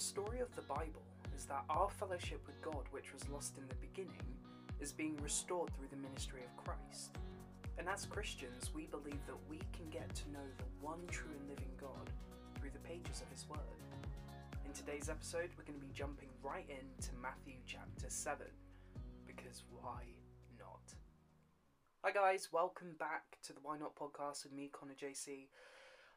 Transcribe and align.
story 0.00 0.40
of 0.40 0.54
the 0.56 0.62
Bible 0.62 1.04
is 1.36 1.44
that 1.44 1.62
our 1.68 1.90
fellowship 1.90 2.40
with 2.46 2.60
God, 2.62 2.84
which 2.90 3.12
was 3.12 3.28
lost 3.28 3.58
in 3.58 3.68
the 3.68 3.74
beginning, 3.74 4.24
is 4.80 4.94
being 4.94 5.14
restored 5.22 5.68
through 5.76 5.88
the 5.90 6.08
ministry 6.08 6.40
of 6.40 6.64
Christ. 6.64 7.18
And 7.78 7.86
as 7.86 8.06
Christians, 8.06 8.70
we 8.74 8.86
believe 8.86 9.20
that 9.26 9.36
we 9.50 9.58
can 9.76 9.90
get 9.90 10.08
to 10.14 10.30
know 10.30 10.46
the 10.56 10.64
one 10.80 11.00
true 11.10 11.30
and 11.38 11.46
living 11.50 11.70
God 11.78 12.08
through 12.58 12.70
the 12.72 12.88
pages 12.88 13.20
of 13.20 13.28
His 13.28 13.46
Word. 13.46 13.60
In 14.64 14.72
today's 14.72 15.10
episode, 15.10 15.50
we're 15.58 15.64
going 15.64 15.78
to 15.78 15.86
be 15.86 15.92
jumping 15.92 16.30
right 16.42 16.66
into 16.68 17.10
Matthew 17.20 17.56
chapter 17.66 18.08
7, 18.08 18.46
because 19.26 19.64
why 19.82 20.00
not? 20.58 20.94
Hi 22.04 22.10
guys, 22.10 22.48
welcome 22.50 22.94
back 22.98 23.36
to 23.42 23.52
the 23.52 23.60
Why 23.62 23.76
Not 23.76 23.94
podcast 23.96 24.44
with 24.44 24.54
me, 24.54 24.70
Conner 24.72 24.94
JC. 24.94 25.48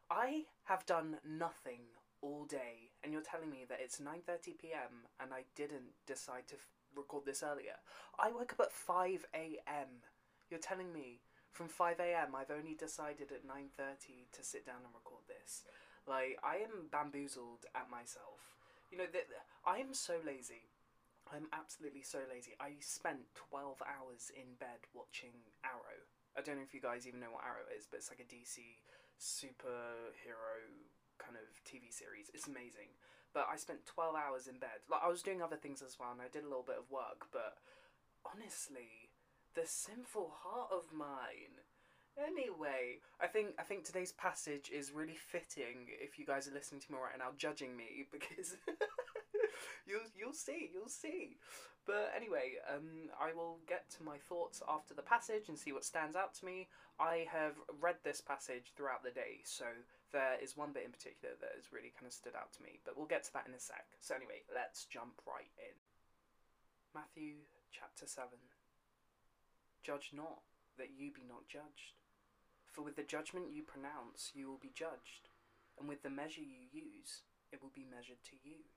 I 0.09 0.43
have 0.63 0.85
done 0.85 1.17
nothing 1.27 1.81
all 2.23 2.45
day, 2.45 2.95
and 3.03 3.11
you're 3.11 3.21
telling 3.21 3.51
me 3.51 3.65
that 3.67 3.79
it's 3.83 3.99
9:30 3.99 4.57
p.m. 4.57 5.05
and 5.19 5.33
I 5.33 5.43
didn't 5.55 5.91
decide 6.07 6.47
to 6.47 6.55
f- 6.55 6.71
record 6.95 7.25
this 7.25 7.43
earlier. 7.43 7.75
I 8.17 8.31
woke 8.31 8.53
up 8.53 8.61
at 8.61 8.71
5 8.71 9.27
a.m. 9.35 10.07
You're 10.49 10.63
telling 10.63 10.93
me 10.93 11.19
from 11.51 11.67
5 11.67 11.99
a.m. 11.99 12.33
I've 12.35 12.49
only 12.49 12.73
decided 12.73 13.31
at 13.31 13.45
9:30 13.45 14.31
to 14.31 14.41
sit 14.43 14.65
down 14.65 14.87
and 14.87 14.95
record 14.95 15.27
this. 15.27 15.63
Like 16.07 16.39
I 16.43 16.63
am 16.63 16.87
bamboozled 16.89 17.67
at 17.75 17.91
myself. 17.91 18.55
You 18.89 18.97
know 18.97 19.11
that 19.11 19.27
I 19.65 19.79
am 19.79 19.93
so 19.93 20.15
lazy. 20.25 20.71
I'm 21.27 21.47
absolutely 21.51 22.03
so 22.03 22.19
lazy. 22.29 22.51
I 22.59 22.75
spent 22.79 23.31
12 23.49 23.81
hours 23.81 24.31
in 24.35 24.55
bed 24.59 24.85
watching 24.93 25.33
Arrow. 25.63 26.03
I 26.35 26.41
don't 26.41 26.57
know 26.57 26.67
if 26.67 26.73
you 26.73 26.81
guys 26.81 27.07
even 27.07 27.21
know 27.21 27.31
what 27.31 27.47
Arrow 27.47 27.65
is, 27.71 27.87
but 27.89 27.97
it's 27.97 28.11
like 28.11 28.19
a 28.19 28.27
DC 28.27 28.59
superhero 29.17 30.59
kind 31.19 31.37
of 31.37 31.47
TV 31.63 31.91
series. 31.91 32.31
It's 32.33 32.47
amazing. 32.47 32.95
But 33.33 33.47
I 33.51 33.57
spent 33.57 33.85
12 33.85 34.15
hours 34.15 34.47
in 34.47 34.59
bed. 34.59 34.85
Like 34.89 35.01
I 35.03 35.09
was 35.09 35.23
doing 35.23 35.41
other 35.41 35.57
things 35.57 35.81
as 35.81 35.97
well 35.99 36.11
and 36.11 36.21
I 36.21 36.29
did 36.31 36.45
a 36.45 36.49
little 36.49 36.65
bit 36.65 36.77
of 36.77 36.91
work, 36.91 37.27
but 37.33 37.57
honestly, 38.25 39.09
the 39.55 39.65
sinful 39.65 40.33
heart 40.43 40.69
of 40.71 40.93
mine. 40.93 41.65
Anyway, 42.17 43.01
I 43.19 43.25
think 43.25 43.57
I 43.57 43.63
think 43.63 43.83
today's 43.83 44.11
passage 44.11 44.69
is 44.69 44.91
really 44.93 45.15
fitting 45.15 45.89
if 45.99 46.19
you 46.19 46.25
guys 46.25 46.47
are 46.47 46.53
listening 46.53 46.81
to 46.81 46.91
me 46.91 46.99
right 47.01 47.17
now 47.17 47.33
judging 47.37 47.75
me 47.75 48.05
because 48.11 48.55
you'll 49.87 50.05
you'll 50.15 50.33
see, 50.33 50.69
you'll 50.73 50.89
see. 50.89 51.37
But 51.85 52.13
anyway, 52.15 52.53
um, 52.73 53.09
I 53.19 53.33
will 53.33 53.57
get 53.67 53.89
to 53.97 54.03
my 54.03 54.17
thoughts 54.17 54.61
after 54.69 54.93
the 54.93 55.01
passage 55.01 55.49
and 55.49 55.57
see 55.57 55.73
what 55.73 55.83
stands 55.83 56.15
out 56.15 56.33
to 56.35 56.45
me. 56.45 56.69
I 56.99 57.25
have 57.31 57.55
read 57.81 57.95
this 58.03 58.21
passage 58.21 58.71
throughout 58.75 59.03
the 59.03 59.11
day, 59.11 59.41
so 59.43 59.65
there 60.13 60.37
is 60.37 60.55
one 60.55 60.71
bit 60.71 60.85
in 60.85 60.93
particular 60.93 61.33
that 61.41 61.57
has 61.57 61.73
really 61.73 61.91
kind 61.91 62.05
of 62.05 62.13
stood 62.13 62.37
out 62.37 62.53
to 62.53 62.63
me. 62.63 62.79
But 62.85 62.95
we'll 62.95 63.09
get 63.09 63.25
to 63.27 63.33
that 63.33 63.49
in 63.49 63.57
a 63.57 63.59
sec. 63.59 63.97
So 63.99 64.13
anyway, 64.13 64.45
let's 64.53 64.85
jump 64.85 65.19
right 65.25 65.49
in. 65.57 65.75
Matthew 66.93 67.49
chapter 67.73 68.05
seven. 68.05 68.39
Judge 69.81 70.13
not, 70.13 70.45
that 70.77 70.93
you 70.95 71.11
be 71.11 71.25
not 71.27 71.49
judged. 71.49 71.97
For 72.71 72.85
with 72.85 72.95
the 72.95 73.03
judgment 73.03 73.51
you 73.51 73.65
pronounce, 73.65 74.31
you 74.33 74.47
will 74.47 74.61
be 74.61 74.71
judged, 74.73 75.29
and 75.77 75.89
with 75.89 76.01
the 76.01 76.13
measure 76.13 76.41
you 76.41 76.69
use, 76.71 77.25
it 77.51 77.61
will 77.61 77.73
be 77.73 77.85
measured 77.85 78.23
to 78.31 78.37
you. 78.41 78.69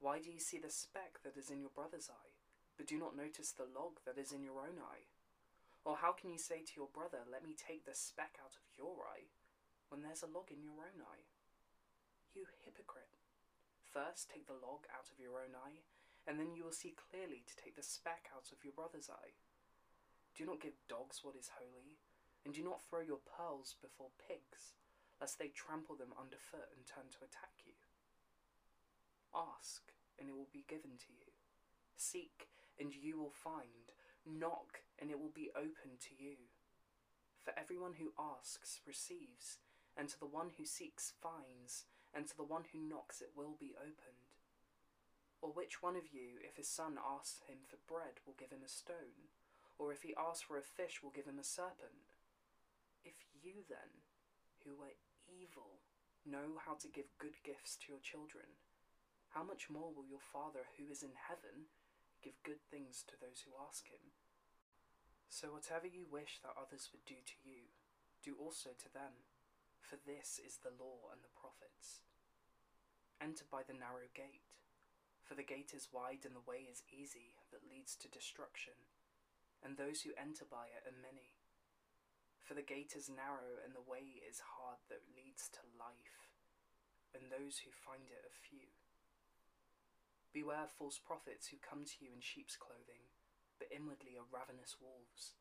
Why 0.00 0.18
do 0.18 0.30
you 0.30 0.40
see 0.40 0.58
the 0.58 0.70
speck 0.70 1.22
that 1.22 1.36
is 1.36 1.50
in 1.50 1.60
your 1.60 1.70
brother's 1.70 2.10
eye, 2.10 2.34
but 2.76 2.88
do 2.88 2.98
not 2.98 3.14
notice 3.14 3.52
the 3.52 3.70
log 3.70 4.02
that 4.06 4.18
is 4.18 4.32
in 4.32 4.42
your 4.42 4.58
own 4.62 4.82
eye? 4.82 5.06
Or 5.84 5.98
how 5.98 6.10
can 6.10 6.30
you 6.30 6.38
say 6.38 6.62
to 6.62 6.76
your 6.76 6.90
brother, 6.90 7.22
Let 7.30 7.44
me 7.44 7.54
take 7.54 7.86
the 7.86 7.94
speck 7.94 8.38
out 8.42 8.54
of 8.58 8.66
your 8.78 9.06
eye, 9.06 9.30
when 9.92 10.00
there's 10.00 10.24
a 10.24 10.32
log 10.32 10.48
in 10.48 10.64
your 10.64 10.80
own 10.80 11.04
eye? 11.04 11.28
You 12.32 12.48
hypocrite! 12.64 13.12
First 13.84 14.32
take 14.32 14.48
the 14.48 14.56
log 14.56 14.88
out 14.88 15.12
of 15.12 15.20
your 15.20 15.36
own 15.44 15.52
eye, 15.52 15.84
and 16.24 16.40
then 16.40 16.56
you 16.56 16.64
will 16.64 16.72
see 16.72 16.96
clearly 16.96 17.44
to 17.44 17.60
take 17.60 17.76
the 17.76 17.84
speck 17.84 18.32
out 18.32 18.48
of 18.48 18.64
your 18.64 18.72
brother's 18.72 19.12
eye. 19.12 19.36
Do 20.32 20.48
not 20.48 20.64
give 20.64 20.80
dogs 20.88 21.20
what 21.20 21.36
is 21.36 21.52
holy, 21.60 22.00
and 22.48 22.56
do 22.56 22.64
not 22.64 22.80
throw 22.80 23.04
your 23.04 23.20
pearls 23.20 23.76
before 23.84 24.16
pigs, 24.16 24.80
lest 25.20 25.36
they 25.36 25.52
trample 25.52 26.00
them 26.00 26.16
underfoot 26.16 26.72
and 26.72 26.88
turn 26.88 27.12
to 27.12 27.28
attack 27.28 27.60
you. 27.68 27.76
Ask, 29.36 29.92
and 30.16 30.24
it 30.24 30.32
will 30.32 30.48
be 30.56 30.64
given 30.64 30.96
to 31.04 31.12
you. 31.12 31.36
Seek, 32.00 32.48
and 32.80 32.96
you 32.96 33.20
will 33.20 33.36
find. 33.36 33.92
Knock, 34.24 34.88
and 34.96 35.12
it 35.12 35.20
will 35.20 35.36
be 35.36 35.52
opened 35.52 36.00
to 36.08 36.16
you. 36.16 36.48
For 37.44 37.52
everyone 37.60 38.00
who 38.00 38.16
asks 38.16 38.80
receives, 38.88 39.60
and 39.96 40.08
to 40.08 40.18
the 40.18 40.26
one 40.26 40.50
who 40.56 40.64
seeks 40.64 41.12
finds, 41.22 41.84
and 42.14 42.26
to 42.26 42.36
the 42.36 42.46
one 42.46 42.64
who 42.72 42.80
knocks 42.80 43.20
it 43.20 43.36
will 43.36 43.56
be 43.58 43.74
opened. 43.76 44.32
Or 45.40 45.50
which 45.50 45.82
one 45.82 45.96
of 45.96 46.12
you, 46.12 46.38
if 46.40 46.56
his 46.56 46.68
son 46.68 46.96
asks 47.00 47.42
him 47.48 47.66
for 47.66 47.80
bread, 47.90 48.22
will 48.24 48.38
give 48.38 48.50
him 48.50 48.62
a 48.64 48.70
stone? 48.70 49.32
Or 49.78 49.92
if 49.92 50.02
he 50.02 50.14
asks 50.14 50.46
for 50.46 50.56
a 50.56 50.62
fish, 50.62 51.02
will 51.02 51.10
give 51.10 51.26
him 51.26 51.40
a 51.40 51.44
serpent? 51.44 52.14
If 53.04 53.26
you 53.42 53.66
then, 53.68 54.06
who 54.62 54.78
are 54.82 54.94
evil, 55.26 55.82
know 56.22 56.62
how 56.62 56.78
to 56.78 56.86
give 56.86 57.18
good 57.18 57.42
gifts 57.42 57.74
to 57.82 57.90
your 57.90 58.02
children, 58.02 58.54
how 59.34 59.42
much 59.42 59.72
more 59.72 59.90
will 59.90 60.06
your 60.06 60.22
Father 60.22 60.70
who 60.76 60.92
is 60.92 61.02
in 61.02 61.16
heaven 61.16 61.72
give 62.22 62.38
good 62.44 62.62
things 62.70 63.02
to 63.08 63.18
those 63.18 63.42
who 63.42 63.58
ask 63.58 63.88
him? 63.88 64.14
So 65.32 65.48
whatever 65.50 65.88
you 65.88 66.04
wish 66.04 66.38
that 66.44 66.54
others 66.54 66.92
would 66.92 67.08
do 67.08 67.18
to 67.24 67.36
you, 67.42 67.72
do 68.22 68.36
also 68.38 68.76
to 68.76 68.92
them, 68.92 69.24
for 69.92 70.00
this 70.08 70.40
is 70.40 70.64
the 70.64 70.72
law 70.80 71.12
and 71.12 71.20
the 71.20 71.36
prophets. 71.36 72.00
Enter 73.20 73.44
by 73.52 73.60
the 73.60 73.76
narrow 73.76 74.08
gate, 74.16 74.48
for 75.20 75.36
the 75.36 75.44
gate 75.44 75.76
is 75.76 75.92
wide 75.92 76.24
and 76.24 76.32
the 76.32 76.48
way 76.48 76.64
is 76.64 76.88
easy 76.88 77.36
that 77.52 77.68
leads 77.68 77.92
to 78.00 78.08
destruction, 78.08 78.72
and 79.60 79.76
those 79.76 80.00
who 80.00 80.16
enter 80.16 80.48
by 80.48 80.72
it 80.72 80.88
are 80.88 80.96
many. 80.96 81.36
For 82.40 82.56
the 82.56 82.64
gate 82.64 82.96
is 82.96 83.12
narrow 83.12 83.60
and 83.60 83.76
the 83.76 83.84
way 83.84 84.16
is 84.24 84.56
hard 84.56 84.80
that 84.88 85.12
leads 85.12 85.52
to 85.60 85.76
life, 85.76 86.32
and 87.12 87.28
those 87.28 87.60
who 87.60 87.68
find 87.68 88.08
it 88.08 88.24
are 88.24 88.32
few. 88.48 88.72
Beware 90.32 90.72
false 90.72 90.96
prophets 90.96 91.52
who 91.52 91.60
come 91.60 91.84
to 91.84 92.00
you 92.00 92.16
in 92.16 92.24
sheep's 92.24 92.56
clothing, 92.56 93.12
but 93.60 93.68
inwardly 93.68 94.16
are 94.16 94.32
ravenous 94.32 94.80
wolves. 94.80 95.36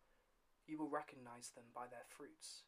You 0.68 0.75
will 0.75 0.91
recognize 0.91 1.56
them 1.56 1.72
by 1.72 1.88
their 1.88 2.03
fruits. 2.03 2.68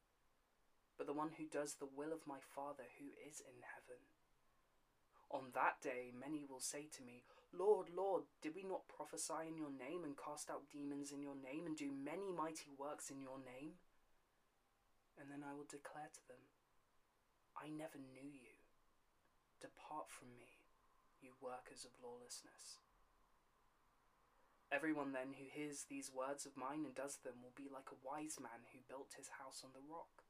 but 1.01 1.09
the 1.09 1.17
one 1.17 1.33
who 1.33 1.49
does 1.49 1.81
the 1.81 1.89
will 1.89 2.13
of 2.13 2.29
my 2.29 2.37
Father 2.37 2.85
who 3.01 3.09
is 3.25 3.41
in 3.41 3.65
heaven. 3.65 4.05
On 5.33 5.49
that 5.57 5.81
day, 5.81 6.13
many 6.13 6.45
will 6.45 6.61
say 6.61 6.85
to 6.93 7.01
me, 7.01 7.25
Lord, 7.49 7.89
Lord, 7.89 8.29
did 8.37 8.53
we 8.53 8.61
not 8.61 8.85
prophesy 8.85 9.49
in 9.49 9.57
your 9.57 9.73
name 9.73 10.05
and 10.05 10.13
cast 10.13 10.53
out 10.53 10.69
demons 10.69 11.09
in 11.09 11.25
your 11.25 11.33
name 11.33 11.65
and 11.65 11.73
do 11.73 11.89
many 11.89 12.29
mighty 12.29 12.69
works 12.77 13.09
in 13.09 13.17
your 13.17 13.41
name? 13.41 13.81
And 15.17 15.33
then 15.33 15.41
I 15.41 15.57
will 15.57 15.65
declare 15.65 16.13
to 16.13 16.23
them, 16.29 16.45
I 17.57 17.73
never 17.73 17.97
knew 17.97 18.29
you. 18.29 18.61
Depart 19.57 20.13
from 20.13 20.37
me 20.37 20.61
you 21.17 21.33
workers 21.41 21.81
of 21.81 21.97
lawlessness. 21.97 22.77
Everyone 24.69 25.17
then 25.17 25.33
who 25.33 25.49
hears 25.49 25.89
these 25.89 26.13
words 26.13 26.45
of 26.45 26.53
mine 26.53 26.85
and 26.85 26.93
does 26.93 27.25
them 27.25 27.41
will 27.41 27.57
be 27.57 27.73
like 27.73 27.89
a 27.89 28.01
wise 28.05 28.37
man 28.37 28.69
who 28.69 28.85
built 28.85 29.17
his 29.17 29.41
house 29.41 29.65
on 29.65 29.73
the 29.73 29.81
rock. 29.81 30.29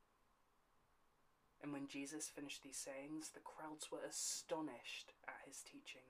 And 1.61 1.69
when 1.71 1.85
Jesus 1.85 2.25
finished 2.25 2.65
these 2.65 2.81
sayings, 2.81 3.29
the 3.29 3.45
crowds 3.45 3.93
were 3.93 4.01
astonished 4.01 5.13
at 5.29 5.45
his 5.45 5.61
teaching, 5.61 6.09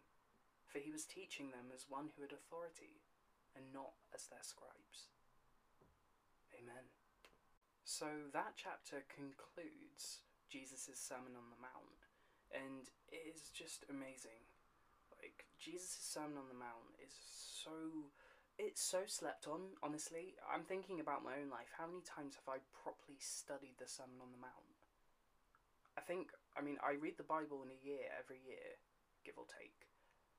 for 0.64 0.80
he 0.80 0.92
was 0.92 1.04
teaching 1.04 1.52
them 1.52 1.68
as 1.76 1.92
one 1.92 2.16
who 2.16 2.24
had 2.24 2.32
authority, 2.32 3.04
and 3.52 3.76
not 3.76 4.00
as 4.16 4.32
their 4.32 4.44
scribes. 4.48 5.12
Amen. 6.56 6.88
So 7.84 8.32
that 8.32 8.56
chapter 8.56 9.04
concludes 9.12 10.24
Jesus' 10.48 10.96
Sermon 10.96 11.36
on 11.36 11.52
the 11.52 11.60
Mount, 11.60 12.00
and 12.56 12.88
it 13.12 13.28
is 13.28 13.52
just 13.52 13.84
amazing. 13.92 14.48
Like, 15.20 15.52
Jesus' 15.60 16.00
Sermon 16.00 16.40
on 16.40 16.48
the 16.48 16.56
Mount 16.56 16.96
is 17.04 17.12
so. 17.20 18.08
It's 18.60 18.84
so 18.84 19.04
slept 19.08 19.48
on, 19.48 19.76
honestly. 19.82 20.36
I'm 20.46 20.64
thinking 20.64 21.00
about 21.00 21.24
my 21.24 21.40
own 21.40 21.50
life. 21.50 21.72
How 21.76 21.88
many 21.88 22.04
times 22.04 22.36
have 22.36 22.48
I 22.48 22.60
properly 22.72 23.18
studied 23.20 23.80
the 23.80 23.88
Sermon 23.88 24.22
on 24.22 24.32
the 24.32 24.44
Mount? 24.44 24.81
I 25.98 26.02
think, 26.02 26.32
I 26.56 26.62
mean, 26.62 26.80
I 26.80 26.96
read 26.96 27.20
the 27.20 27.28
Bible 27.28 27.64
in 27.64 27.72
a 27.72 27.84
year, 27.84 28.08
every 28.16 28.40
year, 28.44 28.80
give 29.24 29.36
or 29.36 29.48
take. 29.48 29.92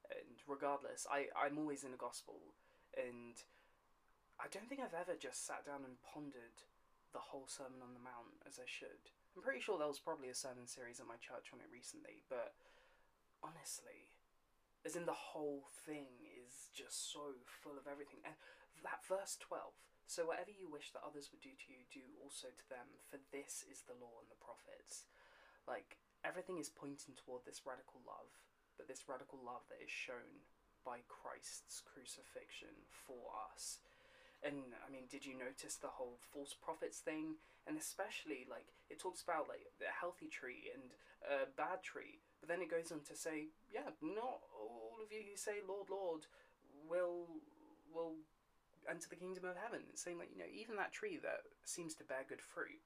And 0.08 0.40
regardless, 0.49 1.06
I, 1.08 1.32
I'm 1.37 1.56
always 1.56 1.84
in 1.84 1.93
the 1.93 2.00
Gospel, 2.00 2.56
and 2.96 3.37
I 4.40 4.49
don't 4.49 4.69
think 4.69 4.81
I've 4.81 4.96
ever 4.96 5.16
just 5.16 5.44
sat 5.44 5.64
down 5.64 5.84
and 5.84 6.00
pondered 6.00 6.64
the 7.12 7.32
whole 7.32 7.49
Sermon 7.49 7.84
on 7.84 7.93
the 7.93 8.02
Mount 8.04 8.40
as 8.49 8.56
I 8.56 8.69
should. 8.69 9.12
I'm 9.37 9.44
pretty 9.44 9.60
sure 9.64 9.76
there 9.76 9.88
was 9.88 10.00
probably 10.00 10.28
a 10.28 10.37
sermon 10.37 10.69
series 10.69 11.00
at 11.00 11.08
my 11.08 11.16
church 11.20 11.52
on 11.52 11.60
it 11.60 11.72
recently, 11.72 12.25
but 12.28 12.52
honestly, 13.40 14.12
as 14.84 14.96
in 14.96 15.08
the 15.08 15.32
whole 15.32 15.69
thing 15.84 16.08
is 16.28 16.69
just 16.76 17.12
so 17.12 17.40
full 17.64 17.81
of 17.81 17.88
everything. 17.88 18.20
And 18.25 18.37
that 18.84 19.05
verse 19.08 19.40
12 19.40 19.72
so 20.12 20.28
whatever 20.28 20.52
you 20.52 20.69
wish 20.69 20.93
that 20.93 21.00
others 21.00 21.32
would 21.32 21.40
do 21.40 21.56
to 21.56 21.66
you, 21.72 21.88
do 21.88 22.05
also 22.20 22.52
to 22.52 22.66
them, 22.69 22.84
for 23.08 23.16
this 23.32 23.64
is 23.64 23.88
the 23.88 23.96
law 23.96 24.20
and 24.20 24.28
the 24.28 24.37
prophets. 24.44 25.08
Like, 25.67 25.99
everything 26.25 26.59
is 26.59 26.70
pointing 26.70 27.14
toward 27.14 27.44
this 27.44 27.62
radical 27.67 28.03
love, 28.06 28.31
but 28.76 28.88
this 28.88 29.09
radical 29.09 29.38
love 29.43 29.62
that 29.70 29.82
is 29.82 29.91
shown 29.91 30.47
by 30.85 31.06
Christ's 31.06 31.82
crucifixion 31.82 32.75
for 32.91 33.31
us. 33.55 33.79
And 34.43 34.75
I 34.82 34.91
mean, 34.91 35.06
did 35.06 35.23
you 35.25 35.38
notice 35.38 35.79
the 35.79 35.94
whole 35.94 36.19
false 36.35 36.55
prophets 36.55 36.99
thing? 36.99 37.38
And 37.67 37.79
especially, 37.79 38.43
like, 38.50 38.67
it 38.91 38.99
talks 38.99 39.23
about 39.23 39.47
like 39.47 39.62
a 39.79 39.94
healthy 39.94 40.26
tree 40.26 40.67
and 40.75 40.91
a 41.23 41.47
bad 41.55 41.87
tree, 41.87 42.19
but 42.43 42.50
then 42.50 42.58
it 42.58 42.70
goes 42.70 42.91
on 42.91 43.06
to 43.06 43.15
say, 43.15 43.55
yeah, 43.70 43.94
not 44.03 44.43
all 44.50 44.99
of 44.99 45.15
you 45.15 45.23
who 45.23 45.38
say 45.38 45.62
Lord, 45.62 45.87
Lord, 45.87 46.26
will 46.91 47.38
will 47.94 48.19
enter 48.91 49.06
the 49.08 49.20
kingdom 49.20 49.44
of 49.47 49.55
heaven. 49.55 49.87
It's 49.91 50.03
saying 50.03 50.19
like 50.19 50.35
you 50.35 50.43
know 50.43 50.50
even 50.50 50.75
that 50.76 50.93
tree 50.93 51.19
that 51.23 51.47
seems 51.65 51.94
to 51.97 52.05
bear 52.05 52.26
good 52.29 52.43
fruit, 52.43 52.82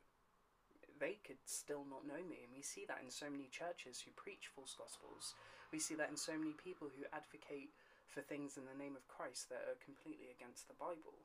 they 0.98 1.18
could 1.24 1.40
still 1.44 1.84
not 1.88 2.06
know 2.06 2.20
me, 2.24 2.44
and 2.44 2.52
we 2.54 2.62
see 2.62 2.84
that 2.88 3.02
in 3.04 3.10
so 3.10 3.28
many 3.28 3.48
churches 3.52 4.00
who 4.00 4.12
preach 4.16 4.48
false 4.52 4.74
gospels. 4.76 5.36
We 5.72 5.78
see 5.78 5.94
that 5.96 6.10
in 6.10 6.16
so 6.16 6.36
many 6.38 6.54
people 6.56 6.88
who 6.88 7.04
advocate 7.12 7.74
for 8.06 8.22
things 8.22 8.56
in 8.56 8.64
the 8.64 8.78
name 8.78 8.94
of 8.94 9.10
Christ 9.10 9.50
that 9.50 9.66
are 9.66 9.84
completely 9.84 10.32
against 10.32 10.68
the 10.70 10.78
Bible. 10.78 11.20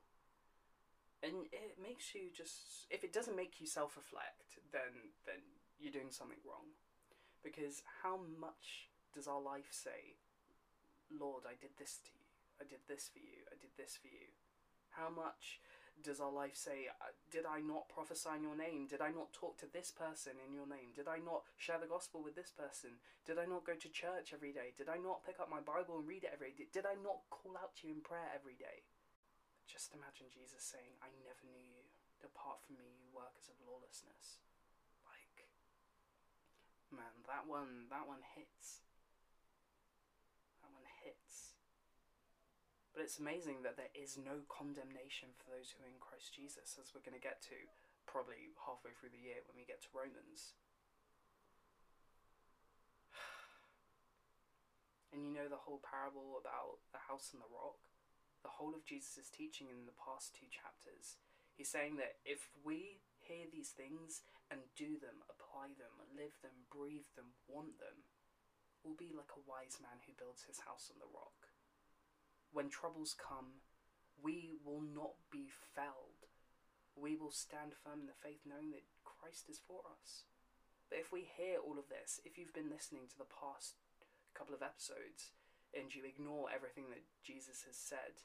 And 1.21 1.45
it 1.53 1.77
makes 1.77 2.17
you 2.17 2.33
just 2.33 2.89
if 2.89 3.05
it 3.05 3.13
doesn't 3.13 3.37
make 3.37 3.61
you 3.61 3.69
self 3.69 3.93
reflect, 3.95 4.57
then 4.73 5.13
then 5.29 5.41
you're 5.77 5.93
doing 5.93 6.09
something 6.09 6.41
wrong. 6.41 6.73
Because 7.45 7.85
how 8.01 8.19
much 8.41 8.89
does 9.13 9.29
our 9.29 9.41
life 9.41 9.69
say, 9.69 10.17
Lord, 11.13 11.45
I 11.45 11.53
did 11.59 11.77
this 11.77 12.01
to 12.05 12.11
you, 12.13 12.25
I 12.61 12.65
did 12.65 12.81
this 12.89 13.09
for 13.09 13.21
you, 13.21 13.45
I 13.49 13.55
did 13.61 13.73
this 13.77 13.97
for 14.01 14.09
you? 14.09 14.33
How 14.89 15.09
much 15.13 15.61
does 15.99 16.23
our 16.23 16.31
life 16.31 16.55
say, 16.55 16.87
uh, 16.87 17.11
Did 17.29 17.45
I 17.45 17.59
not 17.59 17.91
prophesy 17.91 18.31
in 18.39 18.47
your 18.47 18.55
name? 18.55 18.87
Did 18.87 19.03
I 19.03 19.11
not 19.11 19.35
talk 19.35 19.59
to 19.59 19.69
this 19.69 19.91
person 19.91 20.39
in 20.39 20.55
your 20.55 20.65
name? 20.65 20.95
Did 20.95 21.11
I 21.11 21.19
not 21.19 21.43
share 21.59 21.77
the 21.77 21.91
gospel 21.91 22.23
with 22.23 22.33
this 22.33 22.49
person? 22.49 22.97
Did 23.27 23.37
I 23.37 23.45
not 23.45 23.67
go 23.67 23.77
to 23.77 23.89
church 23.89 24.33
every 24.33 24.51
day? 24.51 24.73
Did 24.73 24.89
I 24.89 24.97
not 24.97 25.25
pick 25.27 25.37
up 25.37 25.51
my 25.51 25.61
Bible 25.61 26.01
and 26.01 26.07
read 26.07 26.25
it 26.25 26.33
every 26.33 26.55
day? 26.57 26.71
Did 26.73 26.89
I 26.89 26.97
not 26.97 27.27
call 27.29 27.53
out 27.59 27.77
to 27.81 27.87
you 27.87 27.93
in 27.93 28.01
prayer 28.01 28.31
every 28.33 28.57
day? 28.57 28.87
Just 29.69 29.93
imagine 29.93 30.27
Jesus 30.33 30.63
saying, 30.63 30.95
I 30.99 31.13
never 31.23 31.45
knew 31.47 31.63
you. 31.63 31.85
Depart 32.19 32.61
from 32.65 32.77
me, 32.77 32.91
you 33.01 33.07
workers 33.13 33.49
of 33.49 33.57
lawlessness. 33.63 34.41
Like, 35.07 35.47
man, 36.91 37.23
that 37.29 37.47
one, 37.47 37.87
that 37.87 38.03
one 38.03 38.21
hits. 38.35 38.83
That 40.61 40.69
one 40.73 40.85
hits. 41.01 41.50
But 43.01 43.09
it's 43.09 43.17
amazing 43.17 43.65
that 43.65 43.81
there 43.81 43.89
is 43.97 44.13
no 44.13 44.45
condemnation 44.45 45.33
for 45.33 45.49
those 45.49 45.73
who 45.73 45.81
are 45.81 45.89
in 45.89 45.97
Christ 45.97 46.37
Jesus, 46.37 46.77
as 46.77 46.93
we're 46.93 47.01
going 47.01 47.17
to 47.17 47.17
get 47.17 47.41
to 47.49 47.57
probably 48.05 48.53
halfway 48.61 48.93
through 48.93 49.09
the 49.09 49.25
year 49.25 49.41
when 49.49 49.57
we 49.57 49.65
get 49.65 49.81
to 49.81 49.89
Romans. 49.89 50.53
And 55.09 55.25
you 55.25 55.33
know 55.33 55.49
the 55.49 55.65
whole 55.65 55.81
parable 55.81 56.37
about 56.37 56.77
the 56.93 57.01
house 57.01 57.33
and 57.33 57.41
the 57.41 57.49
rock? 57.49 57.81
The 58.45 58.61
whole 58.61 58.77
of 58.77 58.85
Jesus' 58.85 59.33
teaching 59.33 59.73
in 59.73 59.89
the 59.89 59.97
past 59.97 60.37
two 60.37 60.53
chapters. 60.53 61.17
He's 61.57 61.73
saying 61.73 61.97
that 61.97 62.21
if 62.21 62.53
we 62.61 63.01
hear 63.17 63.49
these 63.49 63.73
things 63.73 64.21
and 64.53 64.61
do 64.77 65.01
them, 65.01 65.25
apply 65.25 65.73
them, 65.73 66.05
live 66.13 66.37
them, 66.45 66.69
breathe 66.69 67.09
them, 67.17 67.33
want 67.49 67.81
them, 67.81 68.05
we'll 68.85 68.93
be 68.93 69.09
like 69.09 69.33
a 69.33 69.41
wise 69.49 69.81
man 69.81 70.05
who 70.05 70.13
builds 70.13 70.45
his 70.45 70.69
house 70.69 70.93
on 70.93 71.01
the 71.01 71.09
rock 71.09 71.50
when 72.61 72.69
troubles 72.69 73.17
come, 73.17 73.65
we 74.21 74.61
will 74.61 74.85
not 74.85 75.17
be 75.33 75.49
felled. 75.49 76.29
We 76.93 77.17
will 77.17 77.33
stand 77.33 77.73
firm 77.73 78.05
in 78.05 78.09
the 78.13 78.21
faith 78.21 78.45
knowing 78.45 78.69
that 78.77 78.85
Christ 79.01 79.49
is 79.49 79.57
for 79.57 79.81
us. 79.89 80.29
But 80.85 81.01
if 81.01 81.09
we 81.09 81.25
hear 81.25 81.57
all 81.57 81.81
of 81.81 81.89
this, 81.89 82.21
if 82.21 82.37
you've 82.37 82.53
been 82.53 82.69
listening 82.69 83.09
to 83.09 83.17
the 83.17 83.33
past 83.33 83.81
couple 84.37 84.53
of 84.53 84.61
episodes 84.61 85.33
and 85.73 85.89
you 85.89 86.05
ignore 86.05 86.53
everything 86.53 86.93
that 86.93 87.01
Jesus 87.25 87.65
has 87.65 87.73
said, 87.73 88.21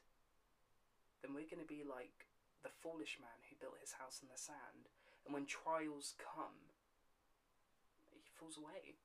then 1.25 1.33
we're 1.33 1.49
going 1.49 1.65
to 1.65 1.73
be 1.73 1.81
like 1.81 2.29
the 2.61 2.77
foolish 2.85 3.17
man 3.17 3.41
who 3.49 3.57
built 3.57 3.81
his 3.81 3.97
house 3.97 4.21
in 4.21 4.29
the 4.29 4.37
sand. 4.37 4.93
And 5.25 5.33
when 5.33 5.49
trials 5.49 6.13
come, 6.21 6.77
he 8.13 8.37
falls 8.37 8.61
away. 8.61 9.01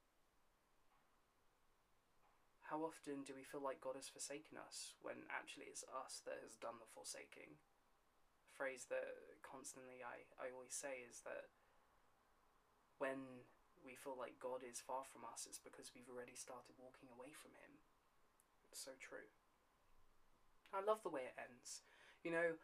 How 2.71 2.87
often 2.87 3.27
do 3.27 3.35
we 3.35 3.43
feel 3.43 3.59
like 3.59 3.83
God 3.83 3.99
has 3.99 4.07
forsaken 4.07 4.55
us 4.55 4.95
when 5.03 5.27
actually 5.27 5.67
it's 5.67 5.83
us 5.91 6.23
that 6.23 6.39
has 6.39 6.55
done 6.55 6.79
the 6.79 6.87
forsaking? 6.87 7.59
A 7.59 8.51
phrase 8.55 8.87
that 8.87 9.43
constantly 9.43 9.99
I, 9.99 10.23
I 10.39 10.55
always 10.55 10.71
say 10.71 11.03
is 11.03 11.19
that 11.27 11.51
when 12.95 13.43
we 13.83 13.99
feel 13.99 14.15
like 14.15 14.39
God 14.39 14.63
is 14.63 14.79
far 14.79 15.03
from 15.03 15.27
us, 15.27 15.43
it's 15.43 15.59
because 15.59 15.91
we've 15.91 16.07
already 16.07 16.31
started 16.31 16.79
walking 16.79 17.11
away 17.11 17.35
from 17.35 17.51
Him. 17.59 17.83
It's 18.71 18.79
so 18.79 18.95
true. 19.03 19.27
I 20.71 20.79
love 20.79 21.03
the 21.03 21.11
way 21.11 21.27
it 21.27 21.35
ends. 21.35 21.83
You 22.23 22.31
know, 22.31 22.55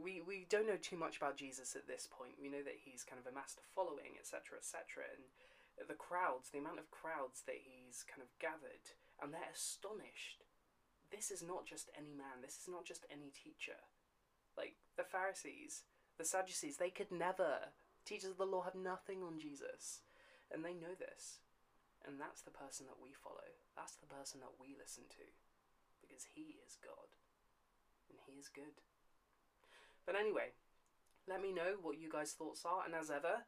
we, 0.00 0.24
we 0.24 0.48
don't 0.48 0.72
know 0.72 0.80
too 0.80 0.96
much 0.96 1.20
about 1.20 1.36
Jesus 1.36 1.76
at 1.76 1.84
this 1.84 2.08
point. 2.08 2.40
We 2.40 2.48
know 2.48 2.64
that 2.64 2.80
he's 2.80 3.04
kind 3.04 3.20
of 3.20 3.28
amassed 3.28 3.60
a 3.60 3.66
following, 3.76 4.16
etc., 4.16 4.56
etc., 4.56 5.04
and 5.04 5.28
the 5.84 6.00
crowds, 6.00 6.48
the 6.48 6.64
amount 6.64 6.80
of 6.80 6.88
crowds 6.88 7.44
that 7.44 7.60
he's 7.60 8.08
kind 8.08 8.24
of 8.24 8.32
gathered 8.40 8.96
and 9.22 9.32
they're 9.32 9.54
astonished. 9.54 10.44
This 11.10 11.30
is 11.30 11.42
not 11.42 11.66
just 11.66 11.90
any 11.96 12.14
man, 12.14 12.42
this 12.42 12.56
is 12.60 12.68
not 12.68 12.84
just 12.84 13.06
any 13.10 13.32
teacher. 13.34 13.78
Like 14.56 14.76
the 14.96 15.04
Pharisees, 15.04 15.82
the 16.18 16.24
Sadducees, 16.24 16.76
they 16.76 16.90
could 16.90 17.10
never. 17.10 17.72
Teachers 18.04 18.32
of 18.32 18.38
the 18.38 18.48
law 18.48 18.62
have 18.62 18.74
nothing 18.74 19.22
on 19.22 19.38
Jesus. 19.38 20.00
And 20.50 20.64
they 20.64 20.74
know 20.74 20.98
this. 20.98 21.40
And 22.06 22.18
that's 22.18 22.42
the 22.42 22.54
person 22.54 22.86
that 22.86 22.98
we 23.02 23.12
follow. 23.12 23.54
That's 23.76 23.96
the 24.00 24.10
person 24.10 24.40
that 24.40 24.58
we 24.58 24.74
listen 24.74 25.04
to. 25.14 25.26
Because 26.00 26.26
he 26.34 26.58
is 26.64 26.80
God. 26.80 27.14
And 28.08 28.18
he 28.26 28.40
is 28.40 28.48
good. 28.48 28.82
But 30.06 30.16
anyway, 30.16 30.56
let 31.28 31.42
me 31.42 31.52
know 31.52 31.78
what 31.82 32.00
you 32.00 32.10
guys' 32.10 32.32
thoughts 32.32 32.64
are. 32.64 32.82
And 32.84 32.94
as 32.94 33.10
ever, 33.10 33.46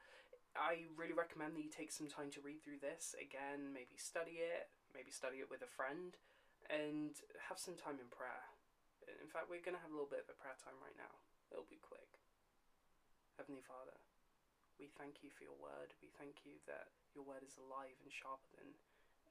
I 0.54 0.86
really 0.96 1.16
recommend 1.16 1.56
that 1.56 1.64
you 1.64 1.72
take 1.72 1.90
some 1.90 2.08
time 2.08 2.30
to 2.36 2.44
read 2.44 2.62
through 2.62 2.84
this. 2.84 3.16
Again, 3.16 3.72
maybe 3.72 3.96
study 3.96 4.38
it, 4.44 4.68
maybe 4.92 5.12
study 5.12 5.40
it 5.40 5.50
with 5.50 5.64
a 5.64 5.70
friend, 5.70 6.16
and 6.70 7.18
have 7.48 7.58
some 7.58 7.76
time 7.76 7.98
in 7.98 8.08
prayer. 8.08 8.52
In 9.20 9.28
fact, 9.28 9.50
we're 9.50 9.64
going 9.64 9.76
to 9.76 9.82
have 9.82 9.90
a 9.90 9.96
little 9.96 10.08
bit 10.08 10.22
of 10.24 10.30
a 10.30 10.38
prayer 10.38 10.56
time 10.62 10.78
right 10.78 10.94
now. 10.94 11.10
It'll 11.50 11.68
be 11.68 11.82
quick. 11.82 12.22
Heavenly 13.36 13.64
Father, 13.66 13.98
we 14.78 14.88
thank 14.94 15.26
you 15.26 15.30
for 15.34 15.42
your 15.42 15.58
word. 15.58 15.92
We 15.98 16.08
thank 16.14 16.46
you 16.46 16.62
that 16.70 16.94
your 17.12 17.26
word 17.26 17.42
is 17.42 17.58
alive 17.58 17.98
and 18.00 18.12
sharper 18.14 18.46
than 18.54 18.78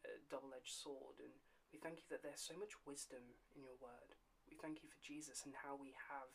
a 0.05 0.19
double 0.27 0.51
edged 0.51 0.75
sword. 0.75 1.17
And 1.23 1.31
we 1.71 1.79
thank 1.79 2.03
you 2.03 2.07
that 2.11 2.21
there's 2.21 2.43
so 2.43 2.57
much 2.59 2.75
wisdom 2.83 3.23
in 3.55 3.63
your 3.63 3.79
word. 3.79 4.13
We 4.45 4.59
thank 4.59 4.83
you 4.83 4.91
for 4.91 4.99
Jesus 4.99 5.47
and 5.47 5.55
how 5.55 5.79
we 5.79 5.95
have 6.11 6.29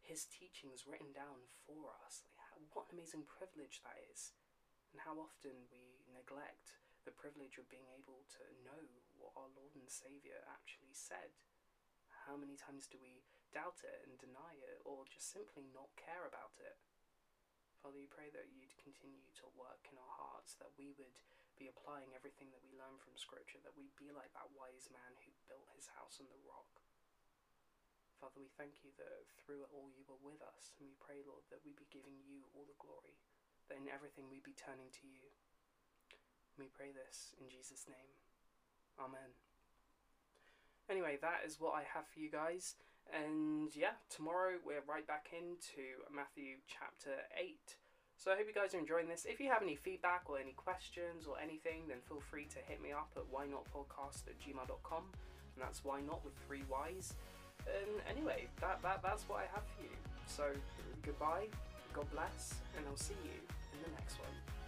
his 0.00 0.30
teachings 0.30 0.86
written 0.86 1.10
down 1.10 1.50
for 1.66 1.90
us. 2.06 2.24
What 2.72 2.88
an 2.92 3.02
amazing 3.02 3.26
privilege 3.26 3.82
that 3.82 3.98
is. 4.08 4.32
And 4.94 5.02
how 5.02 5.18
often 5.18 5.66
we 5.74 6.06
neglect 6.10 6.79
the 7.04 7.16
privilege 7.16 7.56
of 7.56 7.70
being 7.72 7.88
able 7.96 8.24
to 8.36 8.44
know 8.60 8.82
what 9.16 9.36
our 9.36 9.48
Lord 9.56 9.72
and 9.76 9.88
Saviour 9.88 10.40
actually 10.48 10.92
said. 10.92 11.32
How 12.28 12.36
many 12.36 12.54
times 12.60 12.84
do 12.84 13.00
we 13.00 13.24
doubt 13.50 13.80
it 13.82 14.04
and 14.04 14.20
deny 14.20 14.60
it, 14.60 14.84
or 14.84 15.08
just 15.08 15.32
simply 15.32 15.66
not 15.72 15.90
care 15.96 16.28
about 16.28 16.60
it? 16.60 16.76
Father, 17.80 17.96
we 17.96 18.12
pray 18.12 18.28
that 18.36 18.52
you'd 18.52 18.76
continue 18.76 19.32
to 19.40 19.48
work 19.56 19.88
in 19.88 19.96
our 19.96 20.14
hearts, 20.20 20.60
that 20.60 20.76
we 20.76 20.92
would 21.00 21.16
be 21.56 21.72
applying 21.72 22.12
everything 22.12 22.52
that 22.52 22.60
we 22.60 22.76
learn 22.76 23.00
from 23.00 23.16
Scripture, 23.16 23.60
that 23.64 23.72
we'd 23.72 23.96
be 23.96 24.12
like 24.12 24.32
that 24.36 24.52
wise 24.52 24.92
man 24.92 25.16
who 25.24 25.32
built 25.48 25.72
his 25.72 25.88
house 25.96 26.20
on 26.20 26.28
the 26.28 26.44
rock. 26.44 26.84
Father, 28.20 28.36
we 28.36 28.52
thank 28.60 28.84
you 28.84 28.92
that 29.00 29.24
through 29.40 29.64
it 29.64 29.72
all 29.72 29.88
you 29.96 30.04
were 30.04 30.20
with 30.20 30.44
us, 30.44 30.76
and 30.76 30.84
we 30.84 30.92
pray, 31.00 31.24
Lord, 31.24 31.48
that 31.48 31.64
we 31.64 31.72
be 31.72 31.88
giving 31.88 32.20
you 32.20 32.44
all 32.52 32.68
the 32.68 32.76
glory, 32.76 33.16
that 33.72 33.80
in 33.80 33.88
everything 33.88 34.28
we 34.28 34.44
be 34.44 34.52
turning 34.52 34.92
to 35.00 35.08
you. 35.08 35.32
We 36.58 36.66
pray 36.72 36.92
this 36.92 37.34
in 37.40 37.48
Jesus' 37.48 37.86
name. 37.88 38.12
Amen. 38.98 39.34
Anyway, 40.90 41.18
that 41.22 41.46
is 41.46 41.60
what 41.60 41.74
I 41.74 41.84
have 41.94 42.06
for 42.12 42.20
you 42.20 42.30
guys. 42.30 42.74
And 43.12 43.74
yeah, 43.74 43.98
tomorrow 44.08 44.58
we're 44.64 44.84
right 44.86 45.06
back 45.06 45.30
into 45.32 46.02
Matthew 46.14 46.62
chapter 46.66 47.26
8. 47.38 47.58
So 48.16 48.30
I 48.30 48.36
hope 48.36 48.46
you 48.46 48.54
guys 48.54 48.74
are 48.74 48.78
enjoying 48.78 49.08
this. 49.08 49.24
If 49.24 49.40
you 49.40 49.48
have 49.48 49.62
any 49.62 49.76
feedback 49.76 50.28
or 50.28 50.38
any 50.38 50.52
questions 50.52 51.26
or 51.26 51.40
anything, 51.40 51.88
then 51.88 51.98
feel 52.06 52.20
free 52.20 52.46
to 52.52 52.58
hit 52.68 52.82
me 52.82 52.92
up 52.92 53.08
at 53.16 53.24
whyyynotpodcast 53.32 54.28
at 54.28 54.36
gmail.com. 54.38 55.04
And 55.54 55.60
that's 55.60 55.84
why 55.84 56.00
not 56.02 56.24
with 56.24 56.34
three 56.46 56.62
Y's. 56.68 57.14
And 57.66 58.02
anyway, 58.08 58.46
that, 58.60 58.82
that 58.82 59.00
that's 59.02 59.28
what 59.28 59.40
I 59.40 59.46
have 59.54 59.64
for 59.76 59.82
you. 59.82 59.96
So 60.26 60.44
goodbye, 61.02 61.46
God 61.94 62.10
bless, 62.12 62.54
and 62.76 62.86
I'll 62.86 62.96
see 62.96 63.16
you 63.24 63.40
in 63.72 63.78
the 63.84 63.90
next 63.96 64.18
one. 64.18 64.59